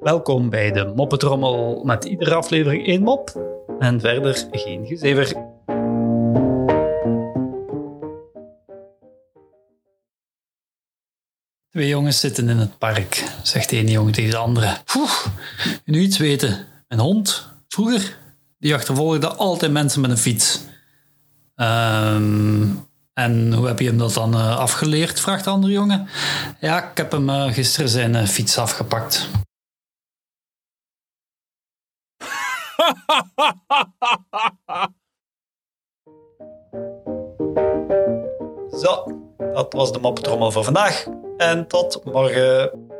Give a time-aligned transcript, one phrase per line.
[0.00, 3.40] Welkom bij de Moppetrommel met iedere aflevering één mop
[3.78, 5.26] en verder geen gezever.
[11.70, 14.76] Twee jongens zitten in het park, zegt de ene jongen tegen de andere.
[14.96, 15.26] Oeh,
[15.84, 16.66] nu iets weten.
[16.88, 18.18] Een hond, vroeger,
[18.58, 20.60] die achtervolgde altijd mensen met een fiets.
[21.54, 22.53] Ehm,
[23.14, 26.08] en hoe heb je hem dat dan eh, afgeleerd, vraagt de andere jongen.
[26.60, 29.28] Ja, ik heb hem eh, gisteren zijn eh, fiets afgepakt.
[38.82, 39.04] Zo,
[39.38, 41.06] dat was de moppetrommel voor vandaag.
[41.36, 42.93] En tot morgen.